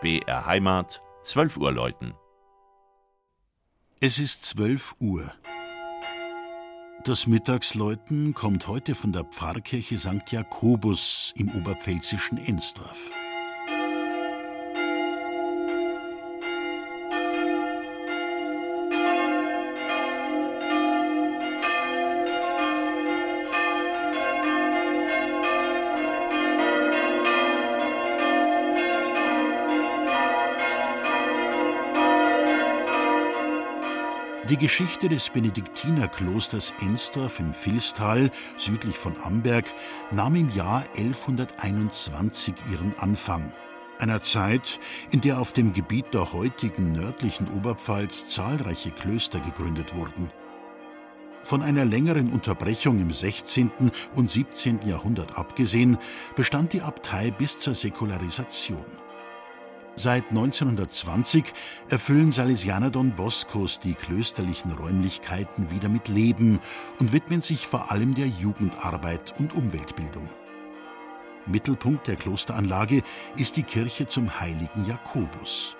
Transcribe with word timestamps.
BR 0.00 0.46
Heimat, 0.46 1.02
12 1.22 1.58
Uhr 1.58 1.72
läuten. 1.72 2.14
Es 4.00 4.18
ist 4.18 4.46
12 4.46 4.94
Uhr. 4.98 5.30
Das 7.04 7.26
Mittagsläuten 7.26 8.32
kommt 8.32 8.66
heute 8.66 8.94
von 8.94 9.12
der 9.12 9.24
Pfarrkirche 9.24 9.98
St. 9.98 10.30
Jakobus 10.30 11.34
im 11.36 11.54
oberpfälzischen 11.54 12.38
Ensdorf. 12.38 13.10
Die 34.50 34.56
Geschichte 34.56 35.08
des 35.08 35.30
Benediktinerklosters 35.30 36.74
Ensdorf 36.80 37.38
im 37.38 37.54
Vilstal, 37.54 38.32
südlich 38.56 38.98
von 38.98 39.16
Amberg, 39.22 39.64
nahm 40.10 40.34
im 40.34 40.50
Jahr 40.50 40.82
1121 40.96 42.54
ihren 42.72 42.98
Anfang. 42.98 43.54
Einer 44.00 44.24
Zeit, 44.24 44.80
in 45.12 45.20
der 45.20 45.38
auf 45.38 45.52
dem 45.52 45.72
Gebiet 45.72 46.12
der 46.12 46.32
heutigen 46.32 46.90
nördlichen 46.90 47.46
Oberpfalz 47.56 48.28
zahlreiche 48.28 48.90
Klöster 48.90 49.38
gegründet 49.38 49.94
wurden. 49.94 50.32
Von 51.44 51.62
einer 51.62 51.84
längeren 51.84 52.32
Unterbrechung 52.32 53.00
im 53.00 53.12
16. 53.12 53.70
und 54.16 54.30
17. 54.32 54.80
Jahrhundert 54.84 55.38
abgesehen, 55.38 55.96
bestand 56.34 56.72
die 56.72 56.82
Abtei 56.82 57.30
bis 57.30 57.60
zur 57.60 57.76
Säkularisation. 57.76 58.84
Seit 60.02 60.30
1920 60.30 61.44
erfüllen 61.90 62.32
Salesianer 62.32 62.88
Don 62.88 63.10
Boscos 63.10 63.80
die 63.80 63.92
klösterlichen 63.92 64.72
Räumlichkeiten 64.72 65.70
wieder 65.70 65.90
mit 65.90 66.08
Leben 66.08 66.58
und 66.98 67.12
widmen 67.12 67.42
sich 67.42 67.66
vor 67.66 67.92
allem 67.92 68.14
der 68.14 68.26
Jugendarbeit 68.26 69.34
und 69.38 69.54
Umweltbildung. 69.54 70.26
Mittelpunkt 71.44 72.08
der 72.08 72.16
Klosteranlage 72.16 73.02
ist 73.36 73.58
die 73.58 73.62
Kirche 73.62 74.06
zum 74.06 74.40
heiligen 74.40 74.86
Jakobus. 74.86 75.76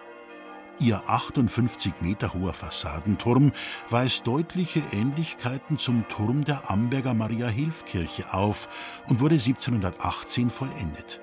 Ihr 0.80 1.02
58 1.06 1.94
Meter 2.02 2.34
hoher 2.34 2.52
Fassadenturm 2.52 3.52
weist 3.88 4.26
deutliche 4.26 4.82
Ähnlichkeiten 4.92 5.78
zum 5.78 6.06
Turm 6.08 6.44
der 6.44 6.70
Amberger 6.70 7.14
Maria-Hilf-Kirche 7.14 8.34
auf 8.34 8.68
und 9.08 9.20
wurde 9.20 9.36
1718 9.36 10.50
vollendet. 10.50 11.22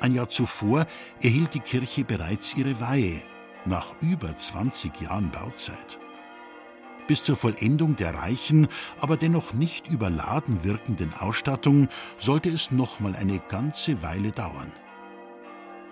Ein 0.00 0.14
Jahr 0.14 0.28
zuvor 0.28 0.86
erhielt 1.22 1.54
die 1.54 1.60
Kirche 1.60 2.04
bereits 2.04 2.54
ihre 2.56 2.80
Weihe, 2.80 3.22
nach 3.64 3.94
über 4.00 4.36
20 4.36 5.00
Jahren 5.00 5.30
Bauzeit. 5.30 5.98
Bis 7.06 7.22
zur 7.22 7.36
Vollendung 7.36 7.96
der 7.96 8.14
reichen, 8.14 8.68
aber 9.00 9.16
dennoch 9.16 9.52
nicht 9.52 9.88
überladen 9.88 10.64
wirkenden 10.64 11.14
Ausstattung 11.14 11.88
sollte 12.18 12.50
es 12.50 12.72
nochmal 12.72 13.14
eine 13.14 13.38
ganze 13.38 14.02
Weile 14.02 14.32
dauern. 14.32 14.72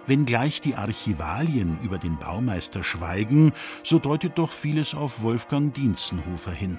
Wenngleich 0.06 0.60
die 0.60 0.74
Archivalien 0.74 1.78
über 1.82 1.98
den 1.98 2.18
Baumeister 2.18 2.82
schweigen, 2.82 3.52
so 3.82 3.98
deutet 3.98 4.36
doch 4.38 4.52
vieles 4.52 4.94
auf 4.94 5.22
Wolfgang 5.22 5.72
Dienstenhofer 5.72 6.52
hin. 6.52 6.78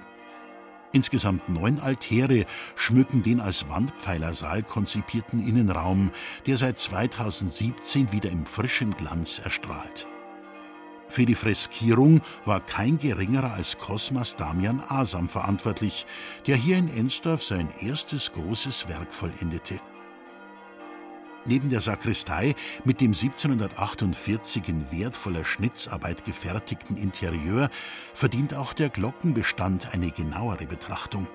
Insgesamt 0.91 1.49
neun 1.49 1.79
Altäre 1.79 2.45
schmücken 2.75 3.23
den 3.23 3.41
als 3.41 3.67
Wandpfeilersaal 3.69 4.63
konzipierten 4.63 5.45
Innenraum, 5.45 6.11
der 6.45 6.57
seit 6.57 6.79
2017 6.79 8.11
wieder 8.11 8.29
im 8.29 8.45
frischen 8.45 8.91
Glanz 8.91 9.39
erstrahlt. 9.39 10.07
Für 11.07 11.25
die 11.25 11.35
Freskierung 11.35 12.21
war 12.45 12.59
kein 12.59 12.97
geringerer 12.97 13.53
als 13.53 13.77
Kosmas 13.77 14.35
Damian 14.35 14.81
Asam 14.87 15.29
verantwortlich, 15.29 16.05
der 16.47 16.55
hier 16.55 16.77
in 16.77 16.89
Ensdorf 16.89 17.43
sein 17.43 17.69
erstes 17.81 18.31
großes 18.33 18.89
Werk 18.89 19.13
vollendete. 19.13 19.79
Neben 21.47 21.69
der 21.69 21.81
Sakristei 21.81 22.55
mit 22.85 23.01
dem 23.01 23.11
1748 23.11 24.67
in 24.67 24.85
wertvoller 24.91 25.45
Schnitzarbeit 25.45 26.25
gefertigten 26.25 26.97
Interieur 26.97 27.69
verdient 28.15 28.55
auch 28.55 28.73
der 28.73 28.89
Glockenbestand 28.89 29.93
eine 29.93 30.09
genauere 30.09 30.65
Betrachtung. 30.65 31.27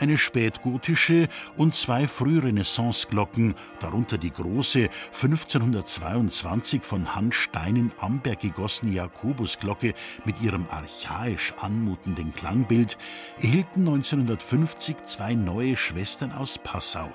Eine 0.00 0.16
spätgotische 0.16 1.28
und 1.56 1.74
zwei 1.74 2.06
Frührenaissance-Glocken, 2.06 3.54
darunter 3.80 4.16
die 4.16 4.30
große 4.30 4.88
1522 5.12 6.82
von 6.84 7.16
Hans 7.16 7.34
Stein 7.34 7.76
in 7.76 7.92
Amberg 7.98 8.38
gegossene 8.38 8.92
Jakobusglocke 8.92 9.94
mit 10.24 10.40
ihrem 10.40 10.66
archaisch 10.70 11.52
anmutenden 11.60 12.32
Klangbild, 12.32 12.96
erhielten 13.38 13.88
1950 13.88 15.04
zwei 15.04 15.34
neue 15.34 15.76
Schwestern 15.76 16.32
aus 16.32 16.58
Passau 16.58 17.12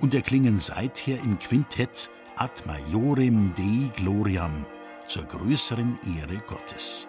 und 0.00 0.14
erklingen 0.14 0.58
seither 0.58 1.18
im 1.22 1.38
Quintett 1.38 2.10
Ad 2.36 2.62
Majorem 2.66 3.52
Dei 3.56 3.90
Gloriam 3.96 4.66
zur 5.06 5.24
größeren 5.24 5.98
Ehre 6.18 6.38
Gottes. 6.46 7.06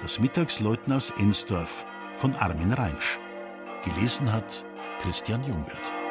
Das 0.00 0.18
Mittagsläuten 0.18 0.92
aus 0.92 1.10
Ensdorf 1.10 1.86
von 2.16 2.34
Armin 2.34 2.72
Reinsch. 2.72 3.20
Gelesen 3.84 4.32
hat 4.32 4.64
Christian 5.00 5.44
Jungwirth. 5.44 6.01